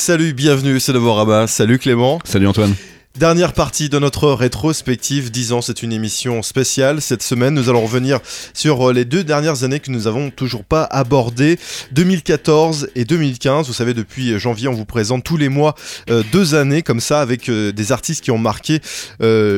[0.00, 1.46] Salut, bienvenue, c'est Novorama.
[1.46, 2.20] Salut Clément.
[2.24, 2.74] Salut Antoine.
[3.20, 7.02] Dernière partie de notre rétrospective, 10 ans, c'est une émission spéciale.
[7.02, 8.18] Cette semaine, nous allons revenir
[8.54, 11.58] sur euh, les deux dernières années que nous avons toujours pas abordées,
[11.92, 13.66] 2014 et 2015.
[13.66, 15.74] Vous savez, depuis janvier, on vous présente tous les mois
[16.08, 18.80] euh, deux années comme ça, avec euh, des artistes qui ont marqué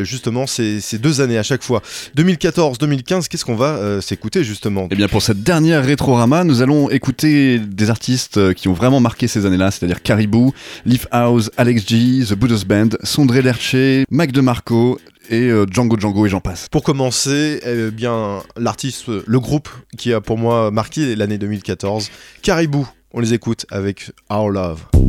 [0.02, 1.82] justement ces, deux années à chaque fois.
[2.16, 4.88] 2014-2015, qu'est-ce qu'on va s'écouter justement?
[4.90, 9.28] Eh bien, pour cette dernière rétrorama, nous allons écouter des artistes qui ont vraiment marqué
[9.28, 10.52] ces années-là, c'est-à-dire Caribou,
[10.84, 14.98] Leaf House, Alex G, The Buddha's Band, Sondré Lerche, Mac DeMarco
[15.28, 16.68] et euh, Django Django et j'en passe.
[16.70, 22.08] Pour commencer, eh bien l'artiste, le groupe qui a pour moi marqué l'année 2014,
[22.40, 22.88] Caribou.
[23.12, 25.01] On les écoute avec Our Love.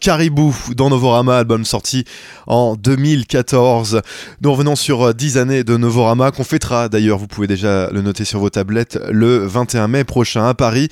[0.00, 2.04] Caribou dans Novorama, album sorti
[2.50, 4.02] en 2014.
[4.42, 8.24] Nous revenons sur 10 années de Novorama qu'on fêtera d'ailleurs, vous pouvez déjà le noter
[8.24, 10.88] sur vos tablettes, le 21 mai prochain à Paris.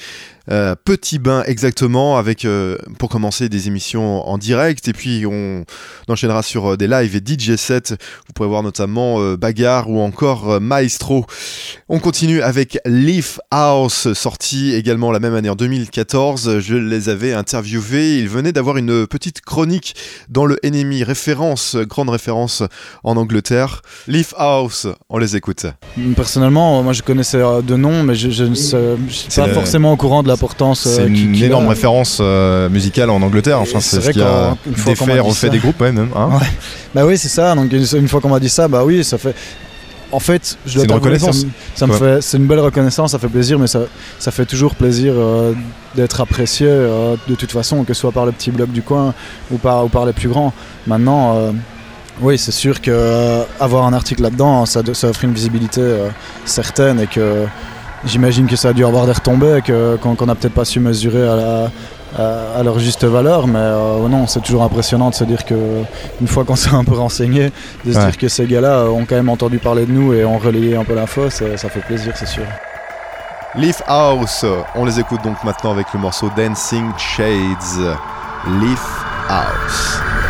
[0.50, 5.66] Euh, petit bain exactement avec euh, pour commencer des émissions en direct et puis on
[6.08, 7.90] enchaînera sur euh, des lives et DJ sets.
[7.90, 11.26] Vous pourrez voir notamment Bagarre ou encore Maestro.
[11.88, 16.61] On continue avec Leaf House sorti également la même année en 2014.
[16.61, 18.19] Je les avais interviewés.
[18.19, 19.94] Ils venaient d'avoir une petite chronique
[20.28, 21.04] dans le Enemy,
[21.49, 22.62] référence, grande référence
[23.05, 23.83] en Angleterre.
[24.06, 25.67] Leaf House, on les écoute.
[26.17, 30.29] Personnellement, moi je connaissais de nom, mais je, ne suis pas forcément au courant de
[30.75, 33.61] c'est euh, une énorme référence euh, musicale en Angleterre.
[33.61, 36.09] Enfin, c'est ce qui a défait, refait des groupes, même.
[36.15, 36.31] Hein.
[36.95, 37.55] Bah oui, c'est ça.
[37.55, 39.35] Donc une fois qu'on m'a dit ça, bah oui, ça fait.
[40.10, 41.44] En fait, je dois une reconnaissance.
[41.75, 43.81] Ça me, fait, c'est une belle reconnaissance, ça fait plaisir, mais ça,
[44.19, 45.52] ça fait toujours plaisir euh,
[45.94, 49.14] d'être apprécié de toute façon, que ce soit par le petit blog du coin
[49.50, 50.52] ou par, ou par les plus grands.
[50.87, 51.52] Maintenant,
[52.20, 55.82] oui, c'est sûr que avoir un article là-dedans, ça, ça offre une visibilité
[56.44, 57.46] certaine et que
[58.04, 59.61] J'imagine que ça a dû avoir des retombées
[60.00, 61.70] qu'on n'a peut-être pas su mesurer à,
[62.16, 65.82] leur juste valeur, mais euh, non, c'est toujours impressionnant de se dire que
[66.20, 67.50] une fois qu'on s'est un peu renseigné,
[67.84, 70.38] de se dire que ces gars-là ont quand même entendu parler de nous et ont
[70.38, 72.44] relayé un peu l'info, ça fait plaisir, c'est sûr.
[73.55, 74.44] Leaf House,
[74.75, 77.96] on les écoute donc maintenant avec le morceau Dancing Shades.
[78.61, 78.87] Leaf
[79.28, 80.27] House.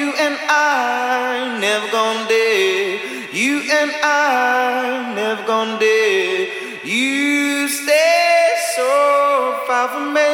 [0.00, 3.28] You and I never gonna die.
[3.36, 6.48] You and I never gonna die.
[6.88, 10.29] You stay so far from me.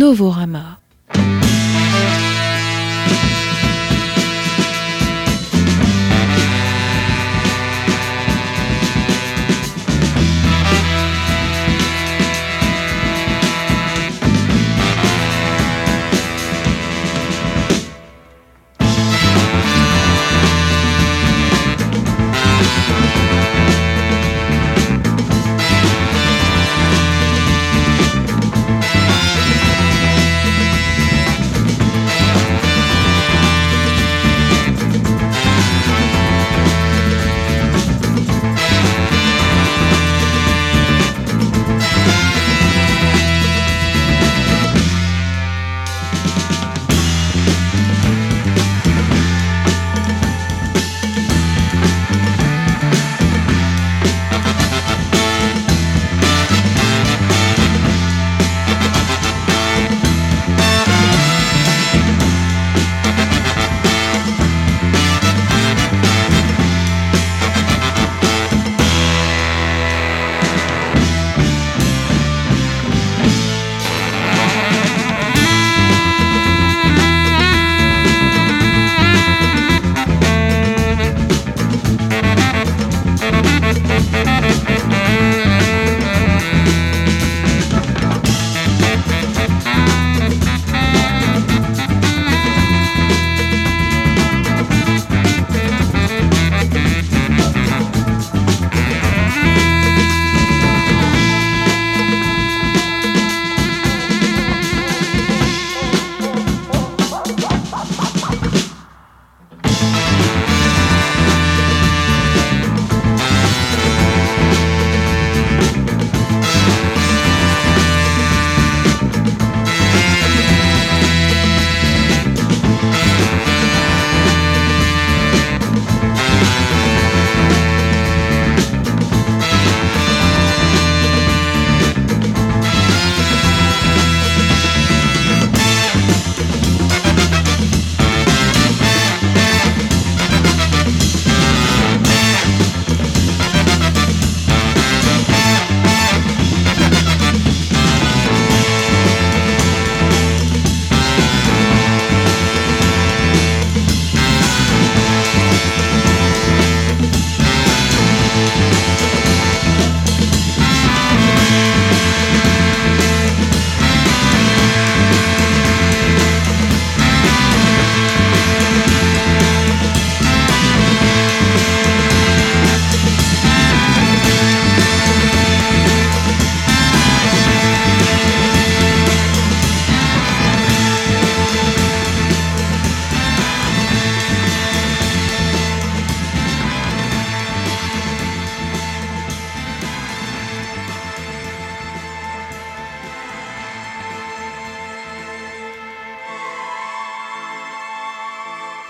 [0.00, 0.79] Novorama.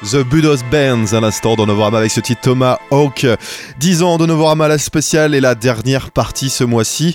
[0.02, 3.26] The Budos Bands à l'instant dans Novorama avec ce titre Thomas Hawk.
[3.80, 7.14] 10 ans de Novorama la spéciale et la dernière partie ce mois-ci.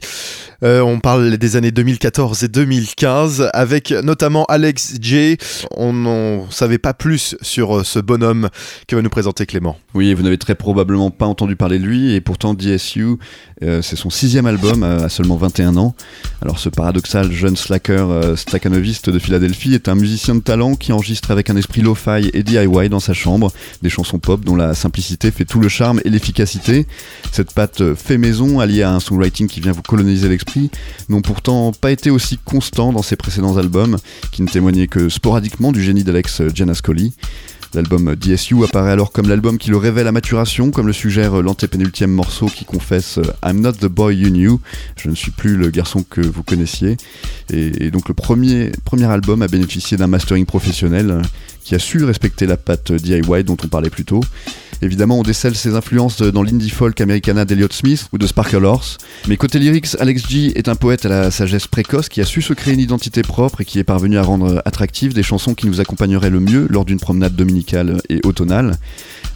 [0.63, 5.37] Euh, on parle des années 2014 et 2015 avec notamment Alex J.
[5.75, 8.49] On n'en savait pas plus sur euh, ce bonhomme
[8.87, 9.77] que va nous présenter Clément.
[9.93, 13.17] Oui, vous n'avez très probablement pas entendu parler de lui et pourtant DSU,
[13.63, 15.95] euh, c'est son sixième album à seulement 21 ans.
[16.41, 21.31] Alors ce paradoxal jeune slacker staccanoviste de Philadelphie est un musicien de talent qui enregistre
[21.31, 25.31] avec un esprit lo-fi et DIY dans sa chambre des chansons pop dont la simplicité
[25.31, 26.85] fait tout le charme et l'efficacité.
[27.31, 30.69] Cette patte fait maison alliée à un songwriting qui vient vous coloniser l'esprit
[31.07, 33.97] n'ont pourtant pas été aussi constants dans ses précédents albums,
[34.31, 37.13] qui ne témoignaient que sporadiquement du génie d'Alex Gianascoli.
[37.75, 42.11] L'album DSU apparaît alors comme l'album qui le révèle à maturation, comme le suggère l'antépénultième
[42.11, 44.61] morceau qui confesse I'm not the boy you knew,
[44.95, 46.95] je ne suis plus le garçon que vous connaissiez.
[47.51, 51.21] Et, donc le premier, premier album a bénéficié d'un mastering professionnel
[51.65, 54.21] qui a su respecter la patte DIY dont on parlait plus tôt.
[54.81, 58.97] Évidemment, on décèle ses influences dans l'indie folk americana d'Eliot Smith ou de Sparkle Horse.
[59.27, 62.41] Mais côté lyrics, Alex G est un poète à la sagesse précoce qui a su
[62.41, 65.65] se créer une identité propre et qui est parvenu à rendre attractives des chansons qui
[65.67, 68.77] nous accompagneraient le mieux lors d'une promenade dominicale et automnale.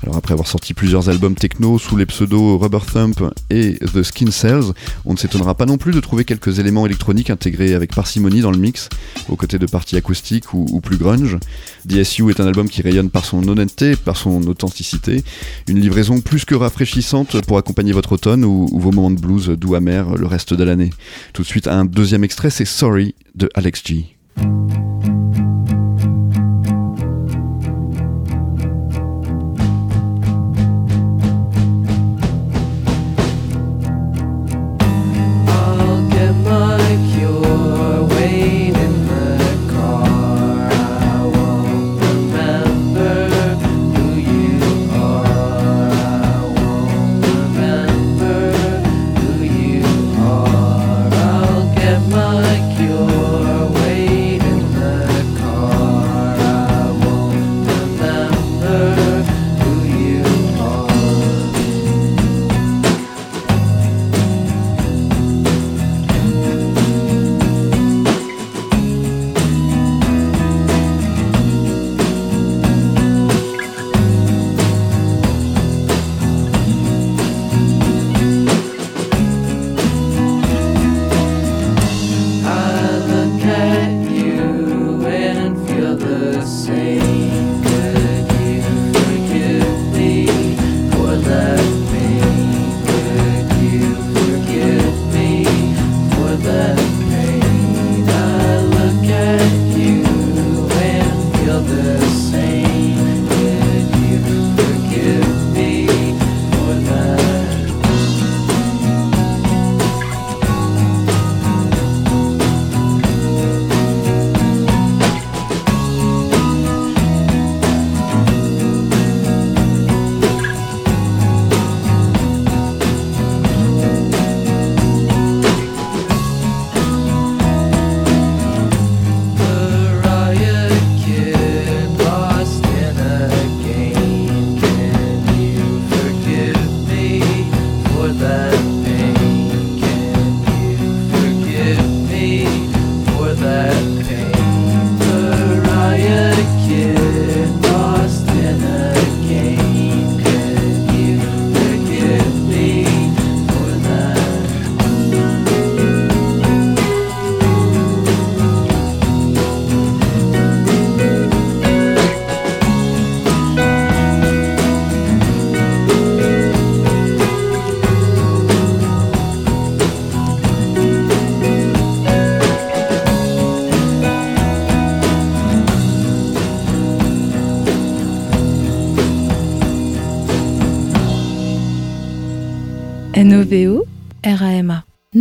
[0.04, 4.32] Alors après avoir sorti plusieurs albums techno sous les pseudos Rubber Thump et The Skin
[4.32, 4.72] Cells,
[5.04, 8.52] on ne s'étonnera pas non plus de trouver quelques éléments électroniques intégrés avec parcimonie dans
[8.52, 8.88] le mix,
[9.28, 11.38] aux côtés de parties acoustiques ou, plus grunge.
[11.86, 15.24] DSU est un album qui rayonne par son honnêteté, par son authenticité,
[15.68, 19.50] une livraison plus que rafraîchissante pour accompagner votre automne ou, ou vos moments de blues
[19.50, 20.90] doux amers le reste de l'année.
[21.34, 24.16] Tout de suite, un deuxième extrait, c'est Sorry de Alex G.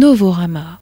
[0.09, 0.78] Novorama.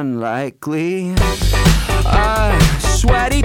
[0.00, 1.14] Unlikely.
[2.06, 3.42] A sweaty,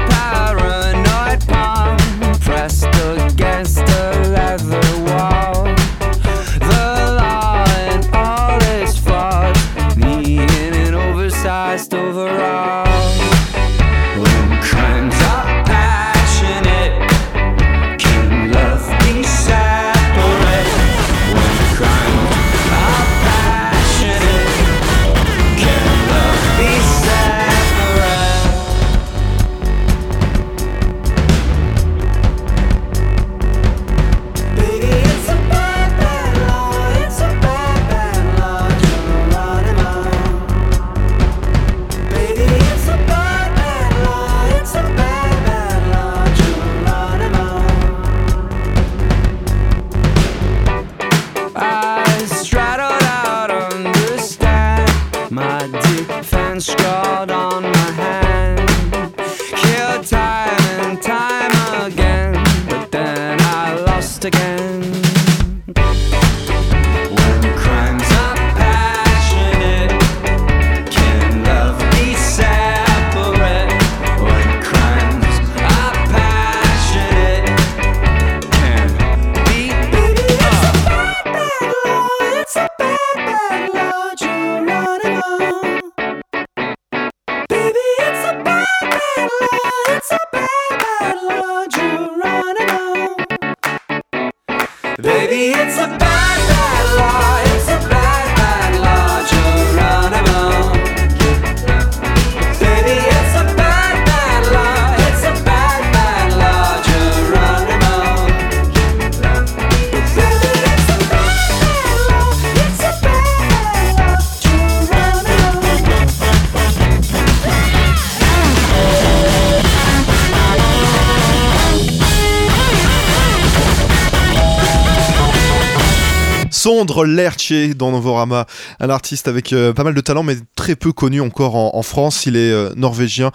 [126.80, 128.46] Sondre Lerche dans Novorama,
[128.80, 132.26] un artiste avec euh, pas mal de talent mais très peu connu encore en, France.
[132.26, 133.32] Il est euh, norvégien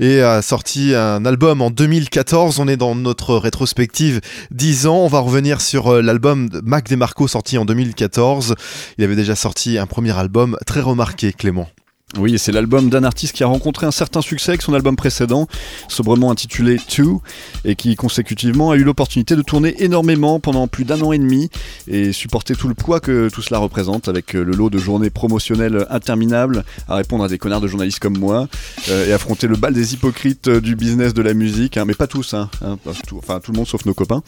[0.00, 2.58] et a sorti un album en 2014.
[2.58, 4.96] On est dans notre rétrospective 10 ans.
[5.00, 8.54] On va revenir sur euh, l'album Mac DeMarco sorti en 2014.
[8.96, 11.68] Il avait déjà sorti un premier album très remarqué, Clément.
[12.14, 15.48] Oui, c'est l'album d'un artiste qui a rencontré un certain succès avec son album précédent,
[15.88, 17.20] sobrement intitulé Two,
[17.64, 21.50] et qui consécutivement a eu l'opportunité de tourner énormément pendant plus d'un an et demi
[21.88, 25.10] et supporter tout le poids que tout cela représente avec euh, le lot de journées
[25.10, 28.46] promotionnelles interminables à répondre à des connards de journalistes comme moi
[28.88, 31.94] euh, et affronter le bal des hypocrites euh, du business de la musique, hein, mais
[31.94, 34.22] pas tous, hein, hein, tout- enfin tout le monde sauf nos copains.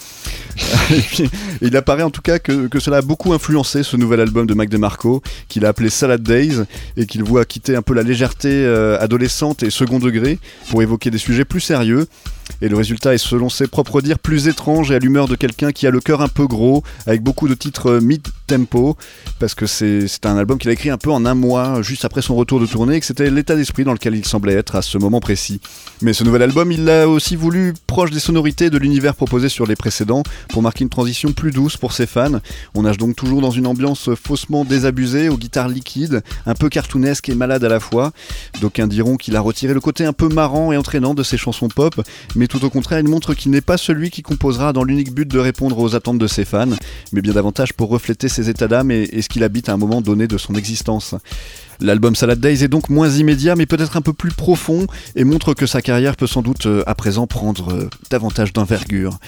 [1.63, 4.55] il apparaît en tout cas que, que cela a beaucoup influencé ce nouvel album de
[4.55, 6.65] Mac DeMarco qu'il a appelé Salad Days
[6.97, 10.39] et qu'il voit quitter un peu la légèreté euh, adolescente et second degré
[10.71, 12.07] pour évoquer des sujets plus sérieux.
[12.61, 15.71] Et le résultat est, selon ses propres dires, plus étrange et à l'humeur de quelqu'un
[15.71, 18.97] qui a le cœur un peu gros, avec beaucoup de titres euh, mid-tempo,
[19.39, 22.05] parce que c'est c'est un album qu'il a écrit un peu en un mois, juste
[22.05, 24.77] après son retour de tournée, et que c'était l'état d'esprit dans lequel il semblait être
[24.77, 25.61] à ce moment précis.
[26.03, 29.67] Mais ce nouvel album, il l'a aussi voulu proche des sonorités de l'univers proposé sur
[29.67, 32.41] les précédents, pour marquer une transition plus douce pour ses fans.
[32.75, 37.29] On nage donc toujours dans une ambiance faussement désabusée, aux guitares liquides, un peu cartoonesque
[37.29, 38.13] et malade à la fois.
[38.61, 41.69] D'aucuns diront qu'il a retiré le côté un peu marrant et entraînant de ses chansons
[41.69, 42.01] pop,
[42.35, 45.29] mais tout au contraire, il montre qu'il n'est pas celui qui composera dans l'unique but
[45.29, 46.67] de répondre aux attentes de ses fans,
[47.13, 49.77] mais bien davantage pour refléter ses états d'âme et, et ce qu'il habite à un
[49.77, 51.15] moment donné de son existence.
[51.81, 55.55] L'album Salad Days est donc moins immédiat, mais peut-être un peu plus profond, et montre
[55.55, 59.19] que sa carrière peut sans doute euh, à présent prendre euh, davantage d'envergure.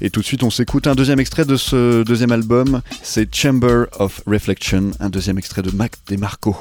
[0.00, 3.84] Et tout de suite, on s'écoute un deuxième extrait de ce deuxième album, c'est Chamber
[3.98, 6.56] of Reflection, un deuxième extrait de Mac DeMarco.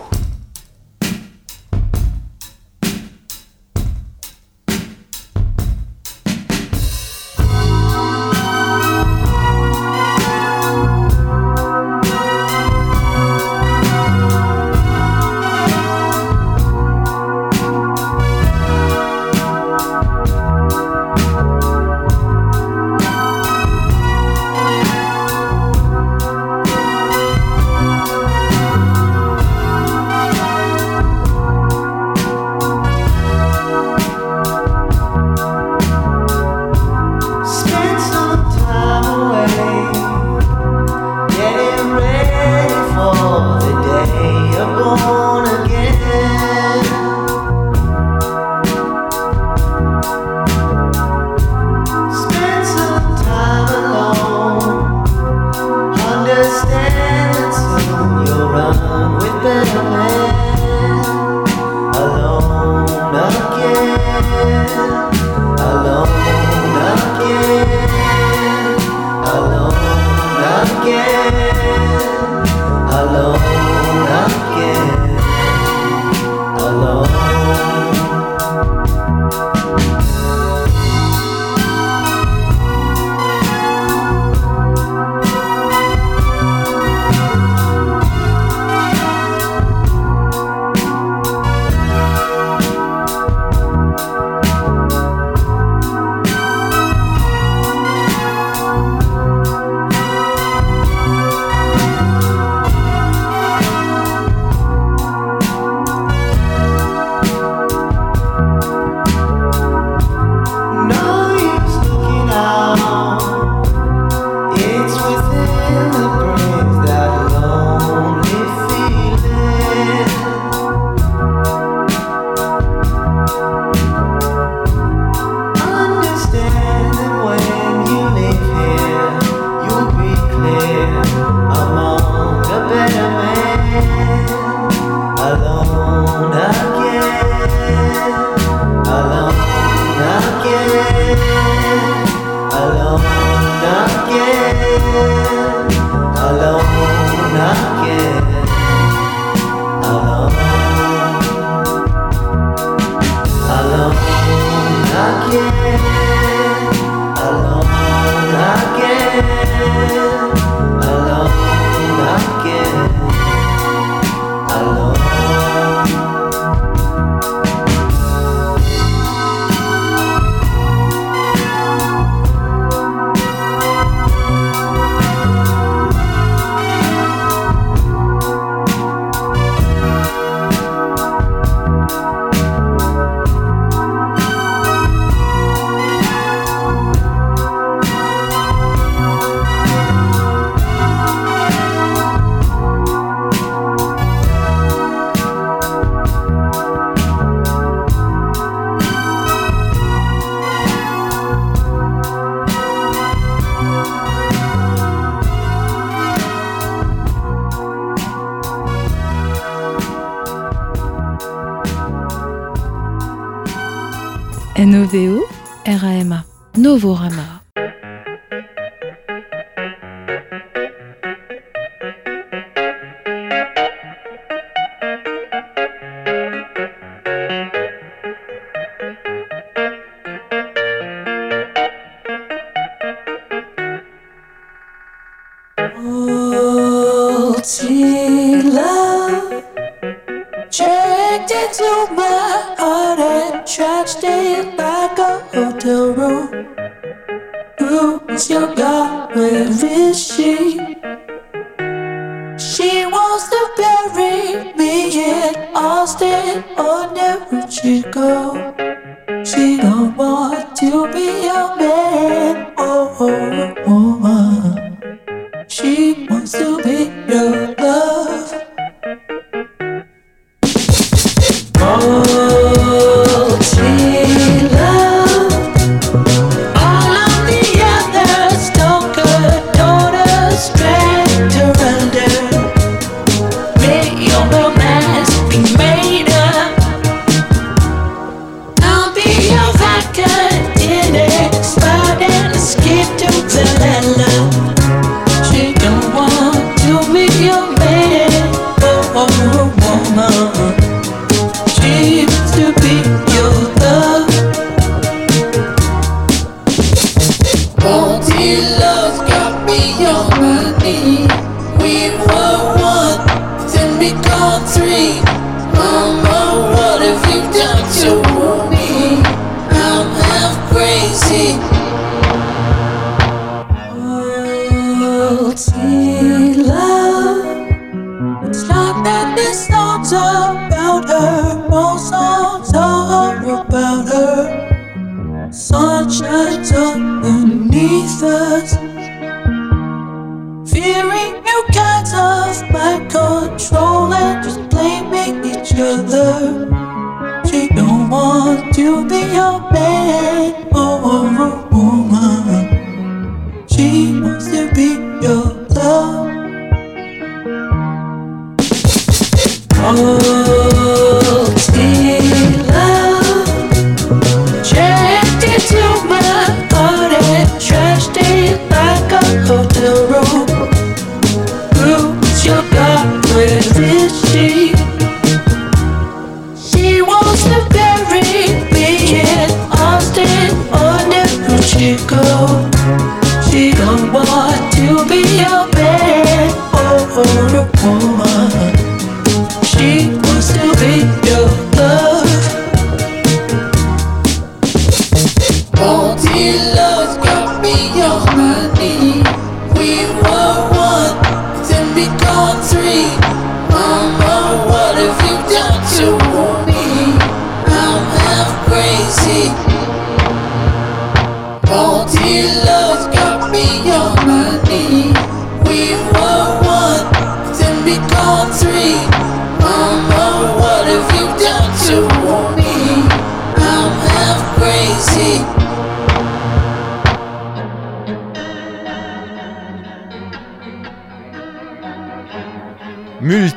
[216.80, 217.20] Novorama.
[217.20, 217.29] Multi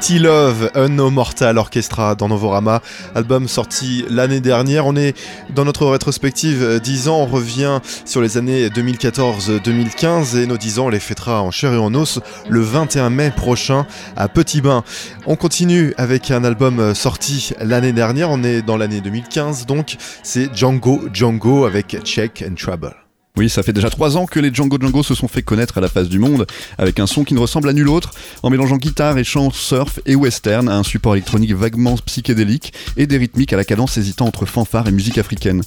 [0.03, 2.83] Multilove, Un No Mortal Orchestra dans Novorama,
[3.15, 4.85] album sorti l'année dernière.
[4.85, 5.17] On est
[5.55, 10.81] dans notre rétrospective euh, 10 ans, on revient sur les années 2014-2015 et nos 10
[10.81, 13.87] ans on les fêtera en chair et en os le 21 mai prochain
[14.17, 14.83] à Petit Bain.
[15.27, 19.99] On continue avec un album euh, sorti l'année dernière, on est dans l'année 2015 donc
[20.25, 23.02] c'est Django Django avec Check and Trouble.
[23.39, 25.81] Oui, ça fait déjà trois ans que les Django Django se sont fait connaître à
[25.81, 28.11] la face du monde, avec un son qui ne ressemble à nul autre,
[28.43, 33.07] en mélangeant guitare et chant surf et western à un support électronique vaguement psychédélique et
[33.07, 35.63] des rythmiques à la cadence hésitant entre fanfare et musique africaine.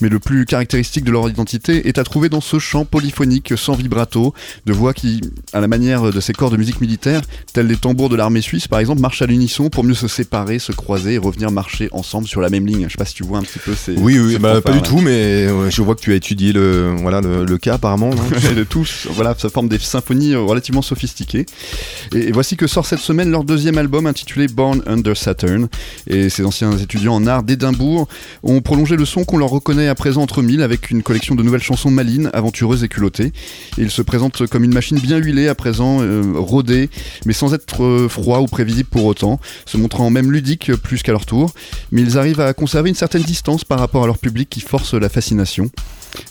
[0.00, 3.74] Mais le plus caractéristique de leur identité est à trouver dans ce chant polyphonique sans
[3.74, 4.32] vibrato,
[4.64, 5.20] de voix qui,
[5.52, 7.22] à la manière de ces corps de musique militaire,
[7.52, 10.60] tels les tambours de l'armée suisse par exemple, marchent à l'unisson pour mieux se séparer,
[10.60, 12.84] se croiser et revenir marcher ensemble sur la même ligne.
[12.84, 13.96] Je sais pas si tu vois un petit peu ces.
[13.96, 16.52] Oui, oui, ces bah, pas du tout, mais euh, je vois que tu as étudié
[16.52, 18.10] le, voilà le, le cas apparemment.
[18.50, 21.46] Et de tous, voilà, ça forme des symphonies euh, relativement sophistiquées.
[22.14, 25.68] Et, et voici que sort cette semaine leur deuxième album intitulé Born Under Saturn.
[26.06, 28.08] Et ces anciens étudiants en art d'Édimbourg
[28.42, 31.42] ont prolongé le son qu'on leur reconnaît à présent entre mille avec une collection de
[31.42, 33.32] nouvelles chansons malines, aventureuses et culottées.
[33.78, 36.90] Et ils se présentent comme une machine bien huilée à présent, euh, rodée,
[37.24, 41.12] mais sans être euh, froid ou prévisible pour autant, se montrant même ludique plus qu'à
[41.12, 41.54] leur tour.
[41.90, 44.92] Mais ils arrivent à conserver une certaine distance par rapport à leur public qui force
[44.92, 45.70] la fascination.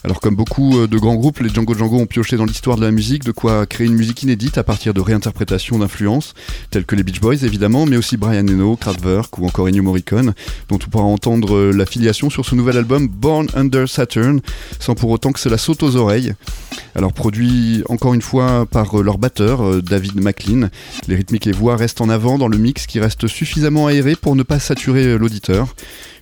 [0.04, 2.82] Alors comme beaucoup euh, de grands groupes, les Django Django ont pioché dans l'histoire de
[2.84, 6.34] la musique, de quoi créer une musique inédite à partir de réinterprétations d'influences,
[6.70, 10.34] telles que les Beach Boys évidemment, mais aussi Brian Eno, Kraftwerk ou encore Ennio Morricone,
[10.68, 14.40] dont on pourra entendre euh, l'affiliation sur ce nouvel album Born Under Saturn,
[14.78, 16.34] sans pour autant que cela saute aux oreilles.
[16.94, 20.68] Alors produit encore une fois par euh, leur batteur, David McLean,
[21.06, 24.36] les rythmiques et voix restent en avant dans le mix qui reste suffisamment aéré pour
[24.36, 25.74] ne pas saturer l'auditeur.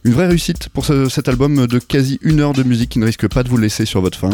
[0.04, 3.04] Une vraie réussite pour ce- cet album de quasi une heure de musique qui ne
[3.06, 4.30] risque pas de vous laisser sur votre faim.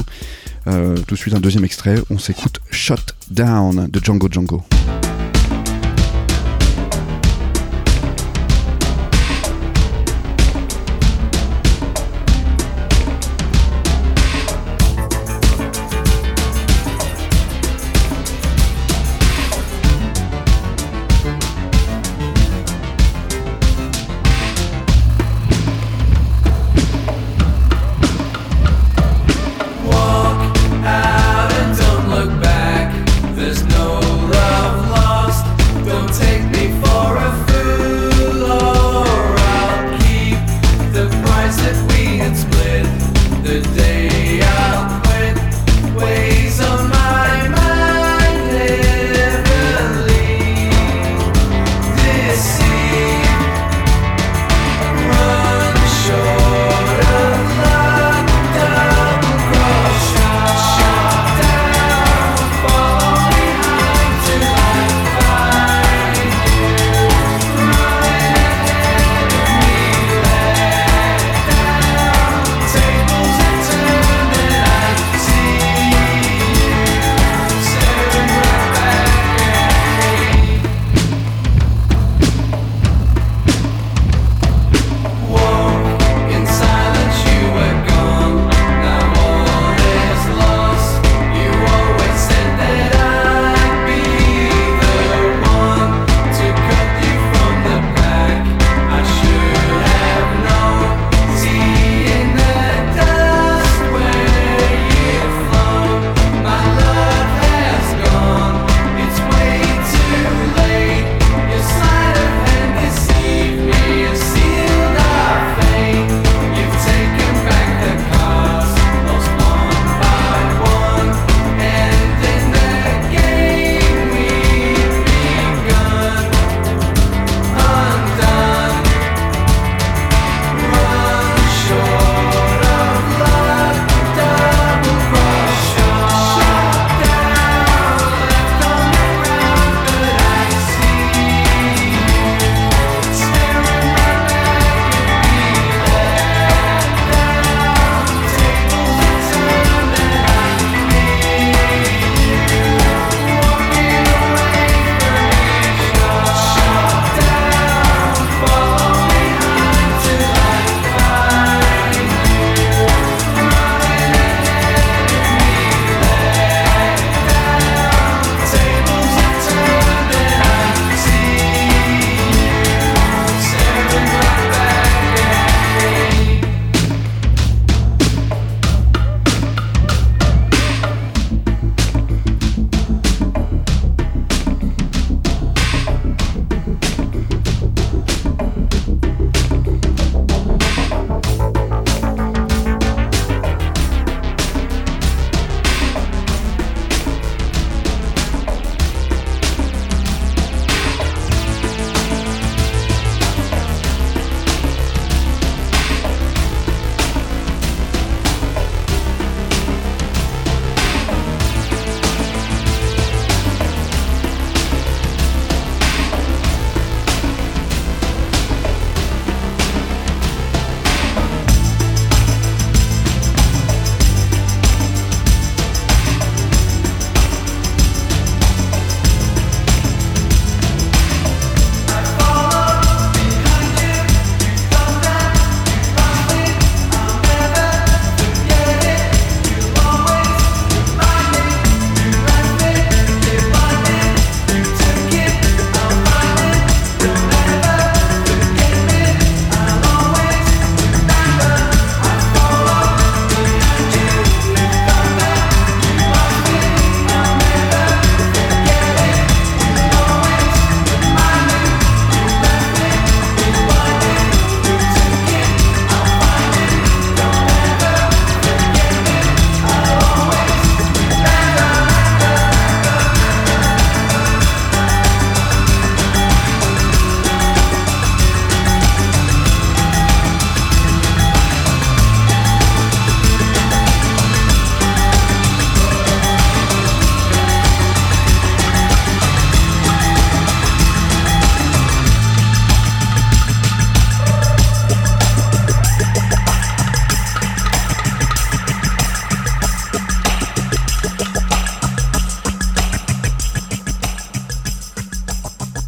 [0.67, 4.63] Euh, tout de suite un deuxième extrait, on s'écoute Shut Down de Django Django.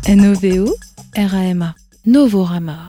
[0.06, 0.74] N-O-V-O
[1.16, 1.74] R-A-M-A.
[2.06, 2.86] Novorama.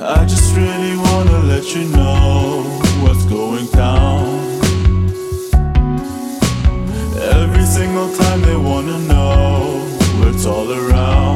[0.00, 2.62] I just really wanna let you know
[3.02, 4.22] what's going down.
[7.34, 9.80] Every single time they wanna know
[10.20, 11.27] what's all around.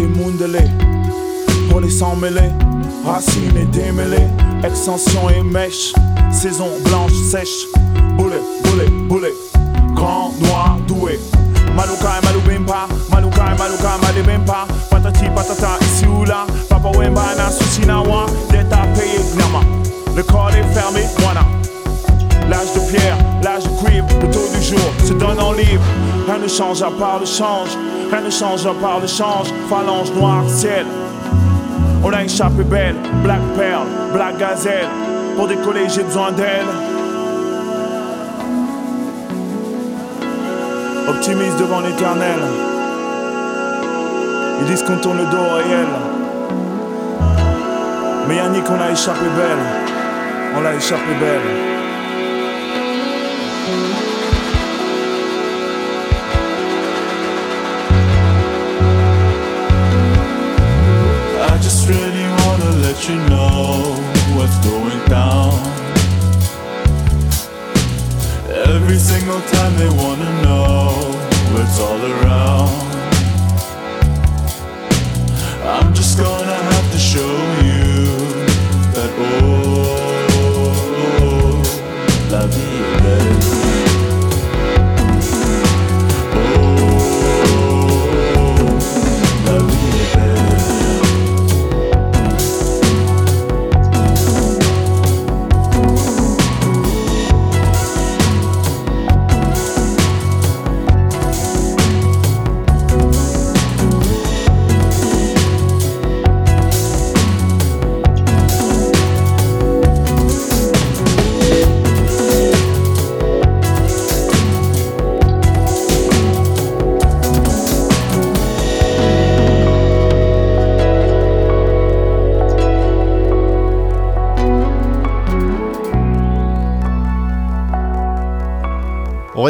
[0.00, 0.70] Expati mundele,
[1.68, 2.50] pour les sans mêlés,
[3.04, 4.26] racines et démêlés,
[4.64, 5.92] extension et mèche,
[6.32, 7.66] saison blanche sèche,
[8.16, 9.34] boulet, boulet, boulet,
[9.94, 11.18] grand, noir, doué.
[11.76, 17.50] Maluka et Malubimpa, Maluka et Maluka Malibimpa, patati patata ici ou là, Papa Wemba na
[17.50, 19.60] souci na wa, d'être à payer gnama.
[20.16, 21.42] Le corps est fermé, voilà.
[22.48, 25.82] L'âge de pierre, l'âge de cuivre, le taux du jour se donne en livre.
[26.30, 27.70] Rien ne change à part le change,
[28.08, 29.48] rien ne change à part le change.
[29.68, 30.86] Phalange noire, ciel.
[32.04, 34.86] On a échappé belle, black pearl, black gazelle.
[35.34, 36.70] Pour décoller, j'ai besoin d'elle.
[41.08, 42.38] Optimiste devant l'éternel.
[44.60, 45.88] Ils disent qu'on tourne le dos au réel.
[48.28, 50.54] Mais Yannick, on a échappé belle.
[50.56, 51.69] On l'a échappé belle.
[62.92, 63.94] Let you know
[64.36, 65.52] what's going down.
[68.66, 70.90] Every single time they wanna know
[71.52, 72.70] what's all around.
[75.74, 77.32] I'm just gonna have to show
[77.68, 78.06] you
[78.94, 79.92] that oh,
[82.32, 83.59] la vie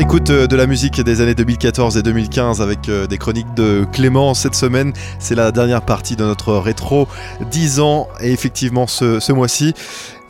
[0.01, 3.53] On réécoute euh, de la musique des années 2014 et 2015 avec euh, des chroniques
[3.55, 4.95] de Clément cette semaine.
[5.19, 7.07] C'est la dernière partie de notre rétro
[7.51, 9.75] 10 ans et effectivement ce, mois-ci.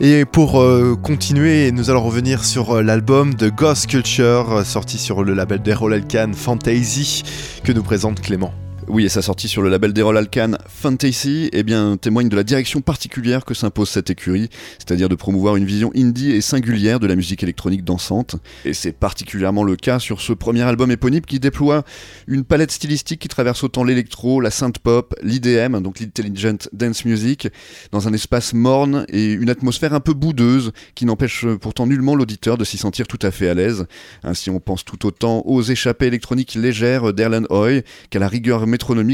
[0.01, 5.33] Et pour euh, continuer, nous allons revenir sur l'album de Ghost Culture sorti sur le
[5.33, 7.23] label Alkan Fantasy
[7.63, 8.53] que nous présente Clément.
[8.93, 12.43] Oui, et sa sortie sur le label d'Erol Alkan, Fantasy, eh bien, témoigne de la
[12.43, 17.07] direction particulière que s'impose cette écurie, c'est-à-dire de promouvoir une vision indie et singulière de
[17.07, 18.35] la musique électronique dansante.
[18.65, 21.85] Et c'est particulièrement le cas sur ce premier album éponyme qui déploie
[22.27, 27.47] une palette stylistique qui traverse autant l'électro, la synth pop, l'IDM, donc l'intelligent dance music,
[27.93, 32.57] dans un espace morne et une atmosphère un peu boudeuse qui n'empêche pourtant nullement l'auditeur
[32.57, 33.85] de s'y sentir tout à fait à l'aise.
[34.21, 38.67] Ainsi, on pense tout autant aux échappées électroniques légères d'Erlen Hoy qu'à la rigueur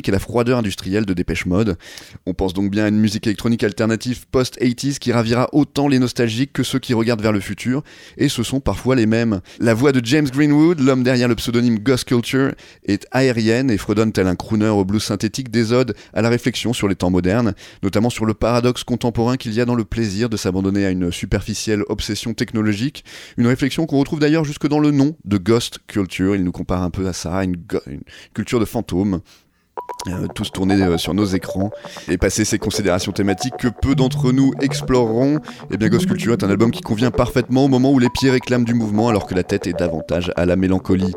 [0.07, 1.77] et la froideur industrielle de Dépêche Mode.
[2.25, 6.53] On pense donc bien à une musique électronique alternative post-80s qui ravira autant les nostalgiques
[6.53, 7.83] que ceux qui regardent vers le futur,
[8.17, 9.41] et ce sont parfois les mêmes.
[9.59, 12.53] La voix de James Greenwood, l'homme derrière le pseudonyme Ghost Culture,
[12.85, 16.73] est aérienne et fredonne tel un crooner au blues synthétique des odes à la réflexion
[16.73, 17.53] sur les temps modernes,
[17.83, 21.11] notamment sur le paradoxe contemporain qu'il y a dans le plaisir de s'abandonner à une
[21.11, 23.03] superficielle obsession technologique,
[23.37, 26.81] une réflexion qu'on retrouve d'ailleurs jusque dans le nom de Ghost Culture, il nous compare
[26.81, 27.57] un peu à ça, à une
[28.33, 29.21] culture de fantômes.
[30.07, 31.71] Euh, tous tournés euh, sur nos écrans
[32.07, 35.39] et passer ces considérations thématiques que peu d'entre nous exploreront,
[35.71, 38.29] et bien Ghost Culture est un album qui convient parfaitement au moment où les pieds
[38.29, 41.13] réclament du mouvement alors que la tête est davantage à la mélancolie.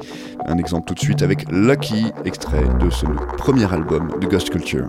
[0.47, 3.07] Un exemple tout de suite avec Lucky, extrait de ce
[3.37, 4.89] premier album de Ghost Culture.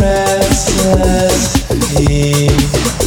[0.00, 1.66] restless
[1.96, 2.97] heat,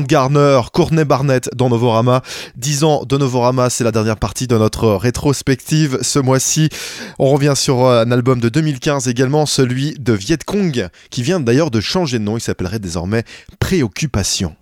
[0.00, 2.22] Garner, Courtney Barnett dans Novorama.
[2.56, 6.68] 10 ans de Novorama, c'est la dernière partie de notre rétrospective ce mois-ci.
[7.18, 11.40] On revient sur euh, un album de 2015 également, celui de Viet Cong, qui vient
[11.40, 12.36] d'ailleurs de changer de nom.
[12.36, 13.24] Il s'appellerait désormais
[13.58, 14.54] Préoccupation.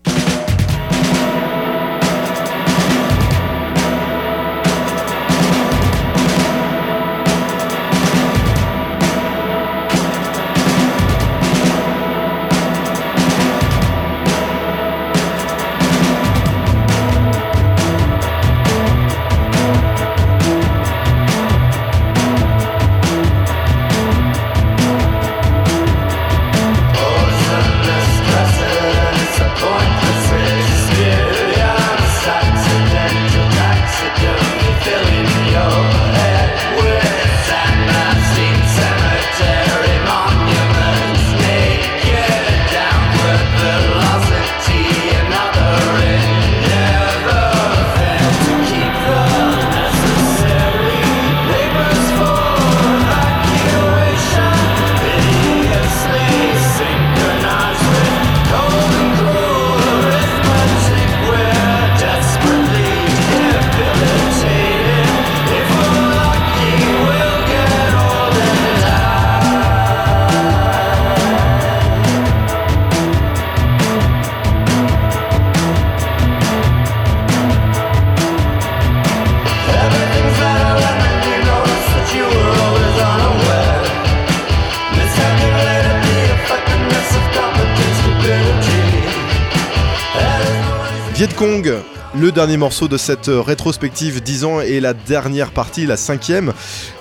[92.42, 96.52] Dernier morceau de cette euh, rétrospective 10 ans et la dernière partie, la cinquième.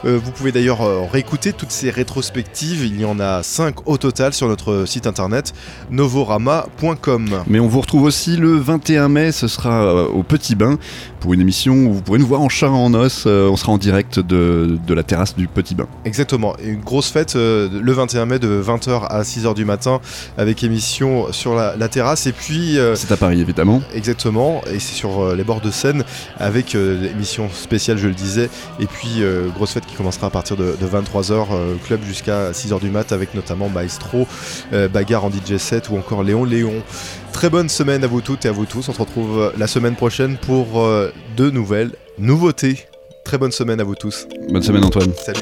[0.06, 3.98] Euh, vous pouvez d'ailleurs euh, réécouter toutes ces rétrospectives, il y en a 5 au
[3.98, 5.54] total sur notre site internet
[5.90, 7.44] novorama.com.
[7.48, 10.78] Mais on vous retrouve aussi le 21 mai, ce sera au Petit Bain
[11.22, 13.24] pour une émission où vous pourrez nous voir en chair et en os.
[13.28, 15.88] Euh, on sera en direct de, de la terrasse du Petit Bain.
[16.04, 20.02] Exactement, et une grosse fête euh, le 21 mai de 20h à 6h du matin
[20.38, 22.78] avec émission sur la, la terrasse et puis...
[22.78, 23.82] euh, C'est à Paris évidemment.
[23.94, 26.04] Exactement, et c'est sur les bords de Seine
[26.40, 28.50] avec l'émission spéciale, je le disais,
[28.80, 29.22] et puis
[29.56, 31.46] grosse fête qui commencera à partir de, 23h,
[31.86, 34.28] club jusqu'à 6h du mat avec notamment Maestro,
[34.92, 36.74] Bagarre en DJ set ou encore Léon Léon.
[37.34, 39.68] Très bonne semaine à vous toutes et à vous tous, on se retrouve euh, la
[39.68, 42.86] semaine prochaine pour euh, de nouvelles nouveautés.
[43.26, 44.28] Très bonne semaine à vous tous.
[44.50, 45.12] Bonne semaine Antoine.
[45.26, 45.42] Salut.